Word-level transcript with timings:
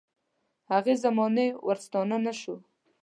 هغې 0.71 0.93
زمانې 1.03 1.47
ورستانه 1.67 2.17
نه 2.25 2.33
شو. 2.39 2.55